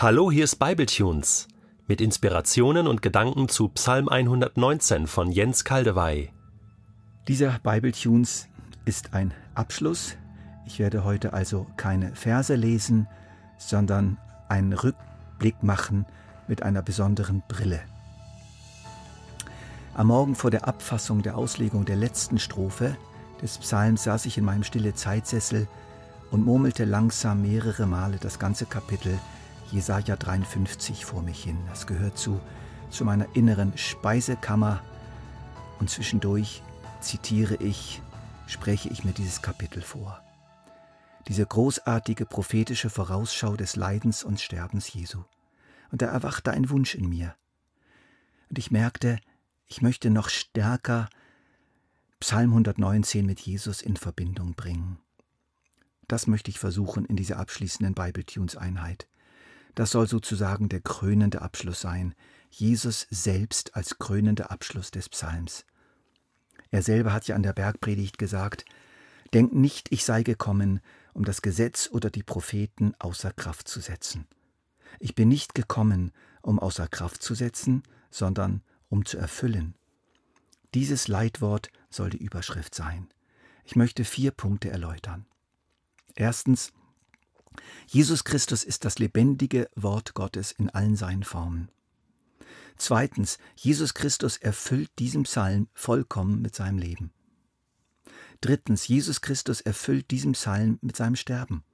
Hallo, 0.00 0.30
hier 0.30 0.44
ist 0.44 0.60
Bibletunes 0.60 1.48
mit 1.88 2.00
Inspirationen 2.00 2.86
und 2.86 3.02
Gedanken 3.02 3.48
zu 3.48 3.68
Psalm 3.70 4.08
119 4.08 5.08
von 5.08 5.32
Jens 5.32 5.64
Kaldewey. 5.64 6.30
Dieser 7.26 7.58
Bibletunes 7.64 8.46
ist 8.84 9.12
ein 9.12 9.34
Abschluss. 9.56 10.14
Ich 10.66 10.78
werde 10.78 11.02
heute 11.02 11.32
also 11.32 11.66
keine 11.76 12.14
Verse 12.14 12.54
lesen, 12.54 13.08
sondern 13.56 14.18
einen 14.48 14.72
Rückblick 14.72 15.64
machen 15.64 16.06
mit 16.46 16.62
einer 16.62 16.82
besonderen 16.82 17.42
Brille. 17.48 17.80
Am 19.94 20.06
Morgen 20.06 20.36
vor 20.36 20.52
der 20.52 20.68
Abfassung 20.68 21.22
der 21.22 21.36
Auslegung 21.36 21.84
der 21.84 21.96
letzten 21.96 22.38
Strophe 22.38 22.96
des 23.42 23.58
Psalms 23.58 24.04
saß 24.04 24.26
ich 24.26 24.38
in 24.38 24.44
meinem 24.44 24.62
stille 24.62 24.94
Zeitsessel 24.94 25.66
und 26.30 26.44
murmelte 26.44 26.84
langsam 26.84 27.42
mehrere 27.42 27.86
Male 27.86 28.18
das 28.20 28.38
ganze 28.38 28.64
Kapitel 28.64 29.18
Jesaja 29.72 30.16
53 30.16 31.04
vor 31.04 31.22
mich 31.22 31.42
hin. 31.42 31.58
Das 31.68 31.86
gehört 31.86 32.18
zu, 32.18 32.40
zu 32.90 33.04
meiner 33.04 33.26
inneren 33.34 33.76
Speisekammer 33.76 34.82
und 35.78 35.90
zwischendurch 35.90 36.62
zitiere 37.00 37.56
ich, 37.56 38.02
spreche 38.46 38.88
ich 38.88 39.04
mir 39.04 39.12
dieses 39.12 39.42
Kapitel 39.42 39.82
vor. 39.82 40.22
Diese 41.28 41.44
großartige 41.44 42.24
prophetische 42.24 42.90
Vorausschau 42.90 43.56
des 43.56 43.76
Leidens 43.76 44.24
und 44.24 44.40
Sterbens 44.40 44.92
Jesu. 44.92 45.24
Und 45.90 46.02
da 46.02 46.06
erwachte 46.06 46.52
ein 46.52 46.70
Wunsch 46.70 46.94
in 46.94 47.08
mir. 47.08 47.34
Und 48.48 48.58
ich 48.58 48.70
merkte, 48.70 49.20
ich 49.66 49.82
möchte 49.82 50.10
noch 50.10 50.30
stärker 50.30 51.08
Psalm 52.20 52.50
119 52.50 53.26
mit 53.26 53.40
Jesus 53.40 53.82
in 53.82 53.96
Verbindung 53.96 54.54
bringen. 54.54 54.98
Das 56.08 56.26
möchte 56.26 56.50
ich 56.50 56.58
versuchen 56.58 57.04
in 57.04 57.16
dieser 57.16 57.38
abschließenden 57.38 57.94
Bible 57.94 58.24
Tunes 58.24 58.56
Einheit. 58.56 59.06
Das 59.78 59.92
soll 59.92 60.08
sozusagen 60.08 60.68
der 60.68 60.80
krönende 60.80 61.40
Abschluss 61.40 61.80
sein. 61.80 62.16
Jesus 62.50 63.06
selbst 63.10 63.76
als 63.76 64.00
krönender 64.00 64.50
Abschluss 64.50 64.90
des 64.90 65.08
Psalms. 65.08 65.64
Er 66.72 66.82
selber 66.82 67.12
hat 67.12 67.28
ja 67.28 67.36
an 67.36 67.44
der 67.44 67.52
Bergpredigt 67.52 68.18
gesagt, 68.18 68.64
Denkt 69.34 69.54
nicht, 69.54 69.92
ich 69.92 70.04
sei 70.04 70.24
gekommen, 70.24 70.80
um 71.14 71.24
das 71.24 71.42
Gesetz 71.42 71.88
oder 71.92 72.10
die 72.10 72.24
Propheten 72.24 72.92
außer 72.98 73.32
Kraft 73.32 73.68
zu 73.68 73.78
setzen. 73.78 74.26
Ich 74.98 75.14
bin 75.14 75.28
nicht 75.28 75.54
gekommen, 75.54 76.10
um 76.42 76.58
außer 76.58 76.88
Kraft 76.88 77.22
zu 77.22 77.36
setzen, 77.36 77.84
sondern 78.10 78.64
um 78.88 79.04
zu 79.04 79.16
erfüllen. 79.16 79.76
Dieses 80.74 81.06
Leitwort 81.06 81.70
soll 81.88 82.10
die 82.10 82.24
Überschrift 82.24 82.74
sein. 82.74 83.06
Ich 83.62 83.76
möchte 83.76 84.04
vier 84.04 84.32
Punkte 84.32 84.70
erläutern. 84.70 85.24
Erstens, 86.16 86.72
Jesus 87.86 88.24
Christus 88.24 88.64
ist 88.64 88.84
das 88.84 88.98
lebendige 88.98 89.68
Wort 89.74 90.14
Gottes 90.14 90.52
in 90.52 90.70
allen 90.70 90.96
seinen 90.96 91.24
Formen. 91.24 91.70
Zweitens, 92.76 93.38
Jesus 93.56 93.94
Christus 93.94 94.36
erfüllt 94.36 94.90
diesen 94.98 95.24
Psalm 95.24 95.68
vollkommen 95.74 96.40
mit 96.40 96.54
seinem 96.54 96.78
Leben. 96.78 97.12
Drittens, 98.40 98.86
Jesus 98.86 99.20
Christus 99.20 99.60
erfüllt 99.60 100.10
diesen 100.10 100.32
Psalm 100.32 100.78
mit 100.80 100.96
seinem 100.96 101.16
Sterben. 101.16 101.64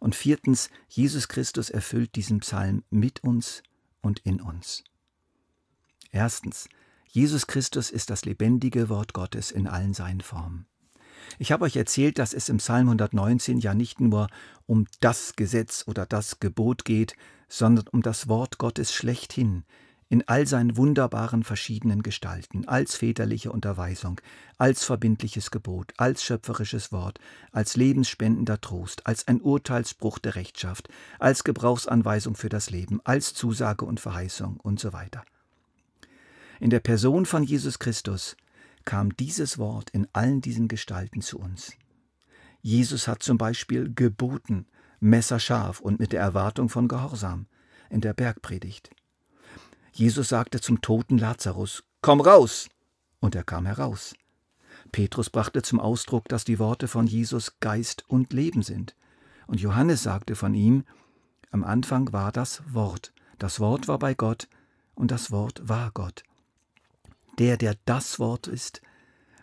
Und 0.00 0.14
viertens, 0.14 0.70
Jesus 0.88 1.28
Christus 1.28 1.68
erfüllt 1.68 2.14
diesen 2.14 2.40
Psalm 2.40 2.84
mit 2.88 3.22
uns 3.22 3.62
und 4.00 4.20
in 4.20 4.40
uns. 4.40 4.84
Erstens, 6.10 6.68
Jesus 7.10 7.46
Christus 7.46 7.90
ist 7.90 8.10
das 8.10 8.24
lebendige 8.24 8.88
Wort 8.88 9.12
Gottes 9.12 9.50
in 9.50 9.66
allen 9.66 9.92
seinen 9.92 10.20
Formen. 10.20 10.66
Ich 11.38 11.52
habe 11.52 11.64
euch 11.64 11.76
erzählt, 11.76 12.18
dass 12.18 12.32
es 12.32 12.48
im 12.48 12.58
Psalm 12.58 12.88
119 12.88 13.58
ja 13.58 13.74
nicht 13.74 14.00
nur 14.00 14.28
um 14.66 14.86
das 15.00 15.36
Gesetz 15.36 15.84
oder 15.86 16.06
das 16.06 16.40
Gebot 16.40 16.84
geht, 16.84 17.14
sondern 17.48 17.86
um 17.88 18.02
das 18.02 18.28
Wort 18.28 18.58
Gottes 18.58 18.92
schlechthin, 18.92 19.64
in 20.10 20.26
all 20.26 20.46
seinen 20.46 20.76
wunderbaren 20.76 21.44
verschiedenen 21.44 22.02
Gestalten, 22.02 22.66
als 22.66 22.96
väterliche 22.96 23.52
Unterweisung, 23.52 24.20
als 24.56 24.84
verbindliches 24.84 25.50
Gebot, 25.50 25.92
als 25.98 26.24
schöpferisches 26.24 26.92
Wort, 26.92 27.18
als 27.52 27.76
lebensspendender 27.76 28.60
Trost, 28.60 29.06
als 29.06 29.28
ein 29.28 29.40
Urteilsbruch 29.40 30.18
der 30.18 30.34
Rechtschaft, 30.34 30.88
als 31.18 31.44
Gebrauchsanweisung 31.44 32.36
für 32.36 32.48
das 32.48 32.70
Leben, 32.70 33.00
als 33.04 33.34
Zusage 33.34 33.84
und 33.84 34.00
Verheißung 34.00 34.58
und 34.62 34.80
so 34.80 34.92
weiter. 34.92 35.24
In 36.60 36.70
der 36.70 36.80
Person 36.80 37.26
von 37.26 37.44
Jesus 37.44 37.78
Christus 37.78 38.36
kam 38.88 39.14
dieses 39.14 39.58
Wort 39.58 39.90
in 39.90 40.08
allen 40.14 40.40
diesen 40.40 40.66
Gestalten 40.66 41.20
zu 41.20 41.38
uns. 41.38 41.72
Jesus 42.62 43.06
hat 43.06 43.22
zum 43.22 43.36
Beispiel 43.36 43.92
geboten, 43.92 44.64
messerscharf 44.98 45.80
und 45.80 46.00
mit 46.00 46.12
der 46.12 46.22
Erwartung 46.22 46.70
von 46.70 46.88
Gehorsam 46.88 47.48
in 47.90 48.00
der 48.00 48.14
Bergpredigt. 48.14 48.88
Jesus 49.92 50.30
sagte 50.30 50.62
zum 50.62 50.80
toten 50.80 51.18
Lazarus, 51.18 51.84
Komm 52.00 52.22
raus! 52.22 52.70
Und 53.20 53.34
er 53.34 53.44
kam 53.44 53.66
heraus. 53.66 54.14
Petrus 54.90 55.28
brachte 55.28 55.60
zum 55.60 55.80
Ausdruck, 55.80 56.26
dass 56.30 56.44
die 56.44 56.58
Worte 56.58 56.88
von 56.88 57.06
Jesus 57.06 57.60
Geist 57.60 58.08
und 58.08 58.32
Leben 58.32 58.62
sind. 58.62 58.96
Und 59.48 59.60
Johannes 59.60 60.02
sagte 60.02 60.34
von 60.34 60.54
ihm, 60.54 60.84
am 61.50 61.62
Anfang 61.62 62.14
war 62.14 62.32
das 62.32 62.62
Wort, 62.72 63.12
das 63.36 63.60
Wort 63.60 63.86
war 63.86 63.98
bei 63.98 64.14
Gott 64.14 64.48
und 64.94 65.10
das 65.10 65.30
Wort 65.30 65.60
war 65.68 65.90
Gott. 65.92 66.22
Der, 67.38 67.56
der 67.56 67.76
das 67.84 68.18
Wort 68.18 68.46
ist, 68.46 68.82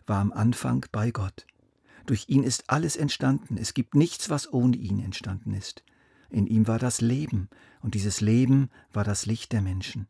war 0.05 0.19
am 0.19 0.31
Anfang 0.31 0.85
bei 0.91 1.11
Gott. 1.11 1.45
Durch 2.05 2.25
ihn 2.27 2.43
ist 2.43 2.69
alles 2.69 2.95
entstanden. 2.95 3.57
Es 3.57 3.73
gibt 3.73 3.95
nichts, 3.95 4.29
was 4.29 4.51
ohne 4.51 4.75
ihn 4.77 4.99
entstanden 4.99 5.53
ist. 5.53 5.83
In 6.29 6.47
ihm 6.47 6.67
war 6.67 6.79
das 6.79 7.01
Leben, 7.01 7.49
und 7.81 7.95
dieses 7.95 8.21
Leben 8.21 8.69
war 8.91 9.03
das 9.03 9.25
Licht 9.25 9.51
der 9.51 9.61
Menschen. 9.61 10.07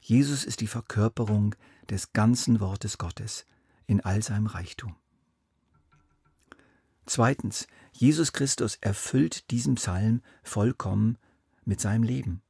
Jesus 0.00 0.44
ist 0.44 0.60
die 0.60 0.66
Verkörperung 0.66 1.54
des 1.90 2.12
ganzen 2.12 2.60
Wortes 2.60 2.98
Gottes 2.98 3.44
in 3.86 4.00
all 4.00 4.22
seinem 4.22 4.46
Reichtum. 4.46 4.96
Zweitens, 7.06 7.66
Jesus 7.92 8.32
Christus 8.32 8.76
erfüllt 8.80 9.50
diesen 9.50 9.76
Psalm 9.76 10.22
vollkommen 10.42 11.18
mit 11.64 11.80
seinem 11.80 12.02
Leben. 12.02 12.42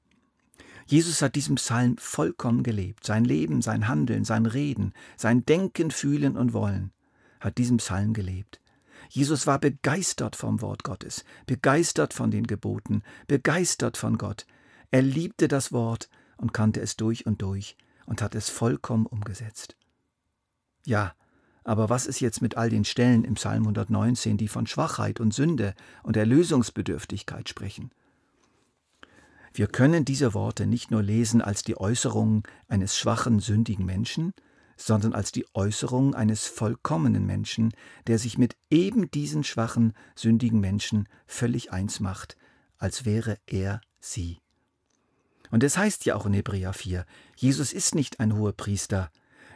Jesus 0.87 1.21
hat 1.21 1.35
diesen 1.35 1.57
Psalm 1.57 1.97
vollkommen 1.99 2.63
gelebt. 2.63 3.05
Sein 3.05 3.25
Leben, 3.25 3.61
sein 3.61 3.89
Handeln, 3.89 4.25
sein 4.25 4.47
Reden, 4.47 4.93
sein 5.17 5.45
Denken, 5.45 5.91
Fühlen 5.91 6.37
und 6.37 6.53
Wollen 6.53 6.93
hat 7.41 7.59
diesen 7.59 7.79
Psalm 7.79 8.15
gelebt. 8.15 8.61
Jesus 9.09 9.47
war 9.47 9.59
begeistert 9.59 10.37
vom 10.37 10.61
Wort 10.61 10.85
Gottes, 10.85 11.25
begeistert 11.47 12.15
von 12.15 12.31
den 12.31 12.47
Geboten, 12.47 13.03
begeistert 13.27 13.97
von 13.97 14.17
Gott. 14.17 14.47
Er 14.91 15.03
liebte 15.03 15.49
das 15.49 15.73
Wort 15.73 16.09
und 16.37 16.53
kannte 16.53 16.81
es 16.81 16.97
durch 16.97 17.27
und 17.27 17.43
durch 17.43 17.77
und 18.07 18.23
hat 18.23 18.35
es 18.35 18.49
vollkommen 18.49 19.07
umgesetzt. 19.07 19.77
Ja, 20.85 21.15
aber 21.65 21.91
was 21.91 22.07
ist 22.07 22.21
jetzt 22.21 22.43
mit 22.43 22.57
all 22.57 22.71
den 22.71 22.85
Stellen 22.85 23.25
im 23.25 23.35
Psalm 23.35 23.63
119, 23.63 24.37
die 24.37 24.49
von 24.49 24.69
Schwachheit 24.69 25.19
und 25.19 25.35
Sünde 25.35 25.75
und 26.05 26.17
Erlösungsbedürftigkeit 26.17 27.49
sprechen? 27.49 27.91
Wir 29.57 29.69
können 29.69 30.05
diese 30.05 30.35
Worte 30.35 30.67
nicht 30.67 30.91
nur 30.91 31.03
lesen 31.03 31.41
als 31.41 31.63
die 31.63 31.79
Äußerung 31.79 32.47
eines 32.69 32.95
schwachen, 32.95 33.41
sündigen 33.41 33.87
Menschen, 33.87 34.35
sondern 34.77 35.15
als 35.15 35.33
die 35.33 35.47
Äußerung 35.55 36.15
eines 36.15 36.47
vollkommenen 36.47 37.25
Menschen, 37.25 37.73
der 38.07 38.19
sich 38.19 38.37
mit 38.37 38.55
eben 38.69 39.11
diesen 39.11 39.45
schwachen, 39.45 39.95
sündigen 40.15 40.61
Menschen 40.61 41.09
völlig 41.27 41.73
eins 41.73 42.01
macht, 42.01 42.37
als 42.77 43.07
wäre 43.07 43.39
er 43.47 43.81
sie. 43.99 44.43
Und 45.51 45.65
es 45.65 45.79
heißt 45.79 46.05
ja 46.05 46.17
auch 46.17 46.27
in 46.27 46.35
Hebräer 46.35 46.75
4, 46.75 47.07
Jesus 47.35 47.73
ist 47.73 47.95
nicht 47.95 48.21
ein 48.21 48.37
hoher 48.37 48.53
Priester, 48.53 49.11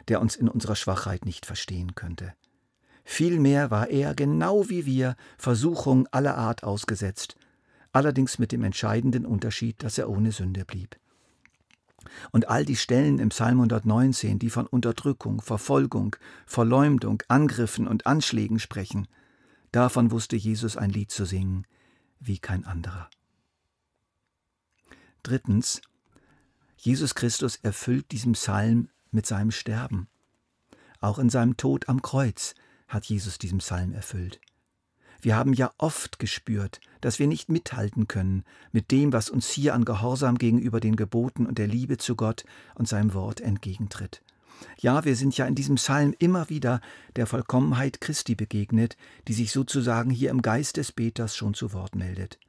der 0.07 0.19
uns 0.19 0.35
in 0.35 0.49
unserer 0.49 0.75
Schwachheit 0.75 1.25
nicht 1.27 1.45
verstehen 1.45 1.93
könnte. 1.93 2.33
Vielmehr 3.03 3.69
war 3.69 3.91
er, 3.91 4.15
genau 4.15 4.67
wie 4.67 4.87
wir, 4.87 5.15
Versuchung 5.37 6.07
aller 6.07 6.39
Art 6.39 6.63
ausgesetzt, 6.63 7.35
allerdings 7.91 8.39
mit 8.39 8.51
dem 8.51 8.63
entscheidenden 8.63 9.25
Unterschied, 9.25 9.83
dass 9.83 9.97
er 9.97 10.09
ohne 10.09 10.31
Sünde 10.31 10.65
blieb. 10.65 10.97
Und 12.31 12.49
all 12.49 12.65
die 12.65 12.75
Stellen 12.75 13.19
im 13.19 13.29
Psalm 13.29 13.59
119, 13.59 14.39
die 14.39 14.49
von 14.49 14.65
Unterdrückung, 14.65 15.41
Verfolgung, 15.41 16.15
Verleumdung, 16.45 17.21
Angriffen 17.27 17.87
und 17.87 18.07
Anschlägen 18.07 18.59
sprechen, 18.59 19.07
davon 19.71 20.11
wusste 20.11 20.35
Jesus 20.35 20.77
ein 20.77 20.89
Lied 20.89 21.11
zu 21.11 21.25
singen, 21.25 21.65
wie 22.19 22.39
kein 22.39 22.65
anderer. 22.65 23.09
Drittens, 25.23 25.81
Jesus 26.77 27.13
Christus 27.13 27.57
erfüllt 27.57 28.11
diesen 28.11 28.33
Psalm 28.33 28.89
mit 29.11 29.27
seinem 29.27 29.51
Sterben. 29.51 30.07
Auch 30.99 31.19
in 31.19 31.29
seinem 31.29 31.57
Tod 31.57 31.89
am 31.89 32.01
Kreuz 32.01 32.55
hat 32.87 33.05
Jesus 33.05 33.37
diesen 33.37 33.59
Psalm 33.59 33.93
erfüllt. 33.93 34.39
Wir 35.21 35.35
haben 35.35 35.53
ja 35.53 35.71
oft 35.77 36.17
gespürt, 36.17 36.81
dass 36.99 37.19
wir 37.19 37.27
nicht 37.27 37.49
mithalten 37.49 38.07
können 38.07 38.43
mit 38.71 38.89
dem, 38.89 39.13
was 39.13 39.29
uns 39.29 39.49
hier 39.49 39.75
an 39.75 39.85
Gehorsam 39.85 40.37
gegenüber 40.37 40.79
den 40.79 40.95
Geboten 40.95 41.45
und 41.45 41.59
der 41.59 41.67
Liebe 41.67 41.97
zu 41.97 42.15
Gott 42.15 42.43
und 42.73 42.87
seinem 42.87 43.13
Wort 43.13 43.39
entgegentritt. 43.39 44.23
Ja, 44.79 45.05
wir 45.05 45.15
sind 45.15 45.37
ja 45.37 45.45
in 45.45 45.55
diesem 45.55 45.75
Psalm 45.75 46.15
immer 46.17 46.49
wieder 46.49 46.81
der 47.15 47.27
Vollkommenheit 47.27 48.01
Christi 48.01 48.35
begegnet, 48.35 48.97
die 49.27 49.33
sich 49.33 49.51
sozusagen 49.51 50.09
hier 50.09 50.31
im 50.31 50.41
Geist 50.41 50.77
des 50.77 50.91
Beters 50.91 51.35
schon 51.35 51.53
zu 51.53 51.71
Wort 51.73 51.95
meldet. 51.95 52.39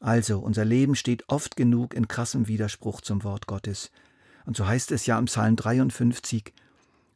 Also, 0.00 0.40
unser 0.40 0.64
Leben 0.64 0.96
steht 0.96 1.28
oft 1.28 1.56
genug 1.56 1.94
in 1.94 2.08
krassem 2.08 2.48
Widerspruch 2.48 3.02
zum 3.02 3.22
Wort 3.22 3.46
Gottes. 3.46 3.90
Und 4.44 4.56
so 4.56 4.66
heißt 4.66 4.92
es 4.92 5.06
ja 5.06 5.18
im 5.18 5.26
Psalm 5.26 5.56
53, 5.56 6.52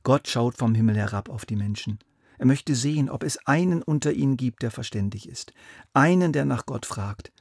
Gott 0.02 0.28
schaut 0.28 0.56
vom 0.56 0.74
Himmel 0.74 0.96
herab 0.96 1.28
auf 1.28 1.44
die 1.44 1.56
Menschen. 1.56 1.98
Er 2.38 2.46
möchte 2.46 2.74
sehen, 2.74 3.08
ob 3.10 3.22
es 3.22 3.38
einen 3.46 3.82
unter 3.82 4.12
ihnen 4.12 4.36
gibt, 4.36 4.62
der 4.62 4.70
verständig 4.70 5.28
ist, 5.28 5.52
einen, 5.92 6.32
der 6.32 6.44
nach 6.44 6.66
Gott 6.66 6.86
fragt. 6.86 7.32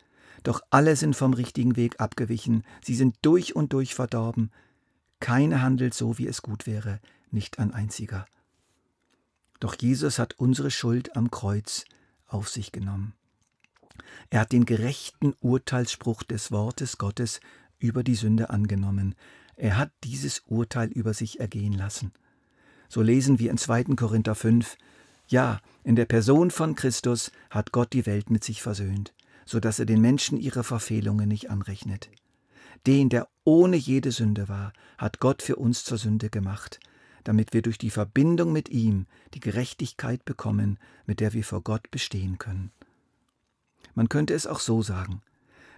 Doch 0.43 0.61
alle 0.69 0.95
sind 0.95 1.15
vom 1.15 1.33
richtigen 1.33 1.75
Weg 1.75 1.99
abgewichen, 1.99 2.63
sie 2.83 2.95
sind 2.95 3.17
durch 3.21 3.55
und 3.55 3.73
durch 3.73 3.95
verdorben. 3.95 4.51
Keiner 5.19 5.61
handelt 5.61 5.93
so, 5.93 6.17
wie 6.17 6.27
es 6.27 6.41
gut 6.41 6.67
wäre, 6.67 6.99
nicht 7.31 7.59
ein 7.59 7.73
einziger. 7.73 8.25
Doch 9.59 9.75
Jesus 9.79 10.19
hat 10.19 10.35
unsere 10.37 10.71
Schuld 10.71 11.15
am 11.15 11.31
Kreuz 11.31 11.85
auf 12.27 12.49
sich 12.49 12.71
genommen. 12.71 13.13
Er 14.29 14.41
hat 14.41 14.51
den 14.51 14.65
gerechten 14.65 15.33
Urteilsspruch 15.39 16.23
des 16.23 16.51
Wortes 16.51 16.97
Gottes 16.97 17.39
über 17.79 18.03
die 18.03 18.15
Sünde 18.15 18.49
angenommen. 18.49 19.15
Er 19.55 19.77
hat 19.77 19.91
dieses 20.03 20.39
Urteil 20.45 20.89
über 20.89 21.13
sich 21.13 21.39
ergehen 21.39 21.73
lassen. 21.73 22.11
So 22.95 23.01
lesen 23.01 23.39
wir 23.39 23.51
in 23.51 23.57
2. 23.57 23.83
Korinther 23.97 24.35
5, 24.35 24.77
ja, 25.27 25.59
in 25.83 25.97
der 25.97 26.05
Person 26.05 26.49
von 26.49 26.75
Christus 26.75 27.29
hat 27.49 27.73
Gott 27.73 27.91
die 27.91 28.05
Welt 28.05 28.29
mit 28.29 28.45
sich 28.45 28.61
versöhnt, 28.61 29.13
so 29.45 29.59
dass 29.59 29.79
er 29.79 29.85
den 29.85 29.99
Menschen 29.99 30.37
ihre 30.37 30.63
Verfehlungen 30.63 31.27
nicht 31.27 31.49
anrechnet. 31.49 32.09
Den, 32.87 33.09
der 33.09 33.27
ohne 33.43 33.75
jede 33.75 34.13
Sünde 34.13 34.47
war, 34.47 34.71
hat 34.97 35.19
Gott 35.19 35.41
für 35.41 35.57
uns 35.57 35.83
zur 35.83 35.97
Sünde 35.97 36.29
gemacht, 36.29 36.79
damit 37.25 37.51
wir 37.51 37.61
durch 37.61 37.77
die 37.77 37.89
Verbindung 37.89 38.53
mit 38.53 38.69
ihm 38.69 39.07
die 39.33 39.41
Gerechtigkeit 39.41 40.23
bekommen, 40.23 40.79
mit 41.05 41.19
der 41.19 41.33
wir 41.33 41.43
vor 41.43 41.63
Gott 41.63 41.91
bestehen 41.91 42.37
können. 42.37 42.71
Man 43.93 44.07
könnte 44.07 44.33
es 44.33 44.47
auch 44.47 44.61
so 44.61 44.81
sagen. 44.81 45.21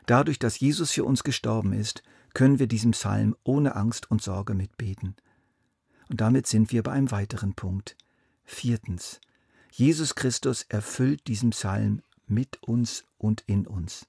Dadurch, 0.05 0.37
dass 0.37 0.59
Jesus 0.59 0.91
für 0.91 1.03
uns 1.03 1.23
gestorben 1.23 1.73
ist, 1.73 2.03
können 2.35 2.59
wir 2.59 2.67
diesem 2.67 2.91
Psalm 2.91 3.35
ohne 3.43 3.75
Angst 3.75 4.11
und 4.11 4.21
Sorge 4.21 4.53
mitbeten. 4.53 5.15
Und 6.09 6.21
damit 6.21 6.47
sind 6.47 6.71
wir 6.71 6.83
bei 6.83 6.91
einem 6.91 7.11
weiteren 7.11 7.53
Punkt. 7.53 7.95
Viertens. 8.43 9.19
Jesus 9.71 10.15
Christus 10.15 10.65
erfüllt 10.69 11.27
diesen 11.27 11.51
Psalm 11.51 12.01
mit 12.27 12.61
uns 12.63 13.03
und 13.17 13.43
in 13.47 13.67
uns. 13.67 14.07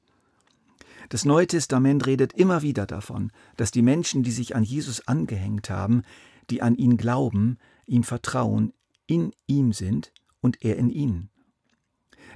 Das 1.09 1.25
Neue 1.25 1.47
Testament 1.47 2.07
redet 2.07 2.33
immer 2.33 2.63
wieder 2.63 2.87
davon, 2.87 3.33
dass 3.57 3.71
die 3.71 3.83
Menschen, 3.83 4.23
die 4.23 4.31
sich 4.31 4.57
an 4.57 4.65
Jesus 4.65 5.07
angehängt 5.07 5.71
haben, 5.71 6.03
die 6.51 6.63
an 6.63 6.77
ihn 6.77 6.97
glauben, 6.97 7.59
ihm 7.87 8.05
vertrauen, 8.05 8.73
in 9.07 9.33
ihm 9.47 9.73
sind 9.73 10.13
und 10.41 10.65
er 10.65 10.77
in 10.77 10.91
ihnen. 10.91 11.31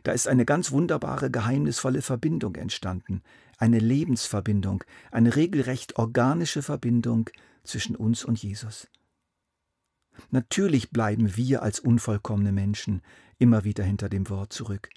Da 0.05 0.13
ist 0.13 0.27
eine 0.27 0.45
ganz 0.45 0.73
wunderbare, 0.73 1.31
geheimnisvolle 1.31 2.03
Verbindung 2.03 2.57
entstanden, 2.57 3.23
eine 3.59 3.79
Lebensverbindung, 3.79 4.85
eine 5.11 5.37
regelrecht 5.37 5.97
organische 5.97 6.63
Verbindung 6.63 7.31
zwischen 7.63 7.95
uns 7.95 8.25
und 8.25 8.43
Jesus. 8.43 8.89
Natürlich 10.31 10.91
bleiben 10.91 11.37
wir 11.37 11.63
als 11.63 11.81
unvollkommene 11.81 12.53
Menschen 12.53 13.03
immer 13.39 13.65
wieder 13.65 13.85
hinter 13.85 14.09
dem 14.09 14.29
Wort 14.29 14.53
zurück, 14.53 14.91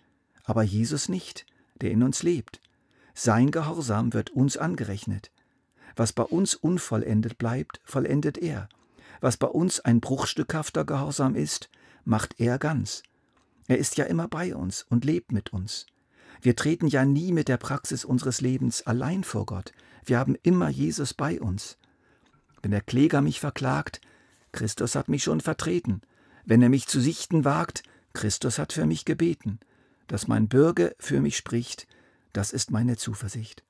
aber 0.44 0.64
Jesus 0.64 1.10
nicht, 1.10 1.46
der 1.82 1.92
in 1.92 2.04
uns 2.04 2.24
lebt. 2.24 2.62
Sein 3.14 3.52
Gehorsam 3.52 4.14
wird 4.14 4.30
uns 4.32 4.58
angerechnet. 4.58 5.32
Was 5.96 6.12
bei 6.12 6.24
uns 6.24 6.54
unvollendet 6.56 7.38
bleibt, 7.38 7.80
vollendet 7.86 8.38
er. 8.38 8.68
Was 9.22 9.38
bei 9.38 9.48
uns 9.48 9.80
ein 9.80 10.02
bruchstückhafter 10.02 10.84
Gehorsam 10.84 11.36
ist, 11.36 11.70
macht 12.04 12.40
er 12.40 12.60
ganz. 12.60 13.04
Er 13.68 13.78
ist 13.78 13.98
ja 13.98 14.06
immer 14.06 14.28
bei 14.28 14.56
uns 14.56 14.86
und 14.90 15.06
lebt 15.06 15.32
mit 15.32 15.54
uns. 15.54 15.86
Wir 16.42 16.56
treten 16.56 16.88
ja 16.88 17.06
nie 17.06 17.32
mit 17.32 17.48
der 17.48 17.58
Praxis 17.58 18.06
unseres 18.06 18.42
Lebens 18.42 18.86
allein 18.86 19.24
vor 19.24 19.46
Gott. 19.46 19.74
Wir 20.04 20.20
haben 20.20 20.36
immer 20.44 20.70
Jesus 20.70 21.14
bei 21.14 21.40
uns. 21.40 21.78
Wenn 22.62 22.72
der 22.72 22.82
Kläger 22.82 23.22
mich 23.22 23.40
verklagt, 23.40 24.02
Christus 24.56 24.96
hat 24.96 25.10
mich 25.10 25.24
schon 25.24 25.42
vertreten. 25.42 26.02
Wenn 26.46 26.62
er 26.62 26.70
mich 26.70 26.88
zu 26.88 27.02
sichten 27.02 27.44
wagt, 27.44 27.84
Christus 28.14 28.58
hat 28.58 28.72
für 28.72 28.86
mich 28.86 29.04
gebeten. 29.04 29.60
Dass 30.08 30.28
mein 30.28 30.48
Bürger 30.48 30.94
für 30.98 31.20
mich 31.20 31.36
spricht, 31.36 31.88
das 32.32 32.54
ist 32.54 32.72
meine 32.72 32.96
Zuversicht. 32.96 33.64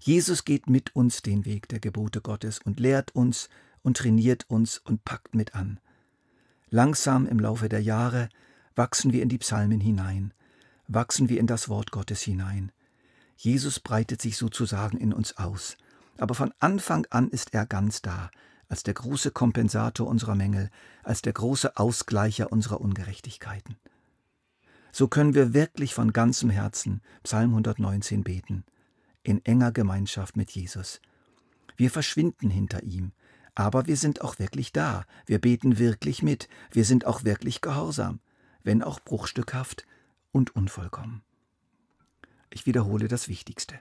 Jesus 0.00 0.44
geht 0.44 0.68
mit 0.68 0.96
uns 0.96 1.22
den 1.22 1.44
Weg 1.44 1.68
der 1.68 1.78
Gebote 1.78 2.20
Gottes 2.20 2.58
und 2.58 2.80
lehrt 2.80 3.14
uns 3.14 3.48
und 3.82 3.98
trainiert 3.98 4.44
uns 4.48 4.78
und 4.78 5.04
packt 5.04 5.34
mit 5.34 5.54
an. 5.54 5.78
Langsam 6.68 7.26
im 7.26 7.38
Laufe 7.38 7.68
der 7.68 7.82
Jahre 7.82 8.28
wachsen 8.74 9.12
wir 9.12 9.22
in 9.22 9.28
die 9.28 9.38
Psalmen 9.38 9.80
hinein, 9.80 10.34
wachsen 10.88 11.28
wir 11.28 11.38
in 11.38 11.46
das 11.46 11.68
Wort 11.68 11.92
Gottes 11.92 12.22
hinein. 12.22 12.72
Jesus 13.36 13.78
breitet 13.78 14.20
sich 14.20 14.36
sozusagen 14.36 14.98
in 14.98 15.12
uns 15.12 15.36
aus, 15.36 15.76
aber 16.18 16.34
von 16.34 16.52
Anfang 16.58 17.06
an 17.10 17.30
ist 17.30 17.54
er 17.54 17.64
ganz 17.64 18.02
da, 18.02 18.30
als 18.68 18.82
der 18.82 18.94
große 18.94 19.30
Kompensator 19.30 20.06
unserer 20.06 20.34
Mängel, 20.34 20.70
als 21.02 21.22
der 21.22 21.32
große 21.32 21.76
Ausgleicher 21.76 22.52
unserer 22.52 22.80
Ungerechtigkeiten. 22.80 23.76
So 24.92 25.08
können 25.08 25.34
wir 25.34 25.52
wirklich 25.52 25.94
von 25.94 26.12
ganzem 26.12 26.50
Herzen 26.50 27.02
Psalm 27.22 27.50
119 27.50 28.24
beten, 28.24 28.64
in 29.22 29.44
enger 29.44 29.72
Gemeinschaft 29.72 30.36
mit 30.36 30.50
Jesus. 30.50 31.00
Wir 31.76 31.90
verschwinden 31.90 32.48
hinter 32.48 32.82
ihm, 32.82 33.12
aber 33.54 33.86
wir 33.86 33.96
sind 33.96 34.22
auch 34.22 34.38
wirklich 34.38 34.72
da, 34.72 35.04
wir 35.26 35.40
beten 35.40 35.78
wirklich 35.78 36.22
mit, 36.22 36.48
wir 36.70 36.84
sind 36.84 37.06
auch 37.06 37.24
wirklich 37.24 37.60
gehorsam, 37.60 38.20
wenn 38.62 38.82
auch 38.82 39.00
bruchstückhaft 39.00 39.86
und 40.32 40.56
unvollkommen. 40.56 41.22
Ich 42.50 42.66
wiederhole 42.66 43.08
das 43.08 43.28
Wichtigste. 43.28 43.78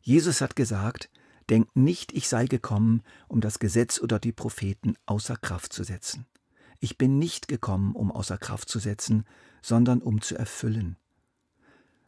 Jesus 0.00 0.40
hat 0.40 0.56
gesagt, 0.56 1.10
Denkt 1.52 1.76
nicht, 1.76 2.12
ich 2.12 2.28
sei 2.28 2.46
gekommen, 2.46 3.02
um 3.28 3.42
das 3.42 3.58
Gesetz 3.58 4.00
oder 4.00 4.18
die 4.18 4.32
Propheten 4.32 4.94
außer 5.04 5.36
Kraft 5.36 5.74
zu 5.74 5.84
setzen. 5.84 6.24
Ich 6.80 6.96
bin 6.96 7.18
nicht 7.18 7.46
gekommen, 7.46 7.94
um 7.94 8.10
außer 8.10 8.38
Kraft 8.38 8.70
zu 8.70 8.78
setzen, 8.78 9.26
sondern 9.60 10.00
um 10.00 10.22
zu 10.22 10.34
erfüllen. 10.34 10.96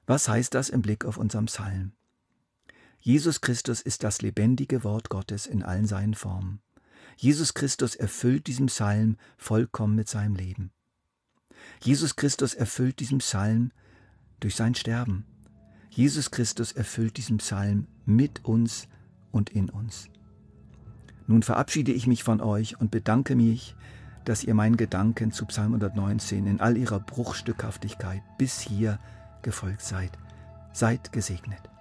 Was 0.07 0.31
heißt 0.31 0.55
das 0.55 0.71
im 0.71 0.81
Blick 0.81 1.05
auf 1.05 1.19
unseren 1.19 1.45
Psalm? 1.45 1.93
Jesus 3.01 3.43
Christus 3.43 3.83
ist 3.83 4.03
das 4.03 4.23
lebendige 4.23 4.83
Wort 4.83 5.11
Gottes 5.11 5.45
in 5.45 5.63
allen 5.63 5.87
seinen 5.87 6.15
Formen. 6.15 6.63
Jesus 7.19 7.53
Christus 7.53 7.97
erfüllt 7.97 8.47
diesen 8.47 8.69
Psalm 8.69 9.19
vollkommen 9.37 9.95
mit 9.95 10.09
seinem 10.09 10.37
Leben. 10.37 10.73
Jesus 11.83 12.17
Christus 12.17 12.55
erfüllt 12.55 12.99
diesen 12.99 13.19
Psalm 13.19 13.73
durch 14.41 14.57
sein 14.57 14.75
Sterben. 14.75 15.27
Jesus 15.91 16.31
Christus 16.31 16.73
erfüllt 16.73 17.19
diesen 17.19 17.37
Psalm 17.37 17.89
mit 18.07 18.43
uns 18.47 18.89
und 19.35 19.51
in 19.51 19.69
uns. 19.69 20.09
Nun 21.27 21.43
verabschiede 21.43 21.93
ich 21.93 22.07
mich 22.07 22.23
von 22.23 22.41
euch 22.41 22.81
und 22.81 22.91
bedanke 22.91 23.35
mich, 23.35 23.75
dass 24.25 24.45
ihr 24.45 24.55
meinen 24.55 24.77
Gedanken 24.77 25.33
zu 25.33 25.45
Psalm 25.47 25.75
119 25.75 26.47
in 26.47 26.61
all 26.61 26.77
ihrer 26.77 27.01
Bruchstückhaftigkeit 27.01 28.23
bis 28.39 28.61
hier 28.61 28.99
gefolgt 29.43 29.83
seid. 29.83 30.13
Seid 30.73 31.13
gesegnet. 31.13 31.74